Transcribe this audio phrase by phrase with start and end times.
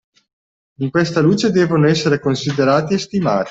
[0.79, 3.39] In questa luce devono essere considerati e stimati.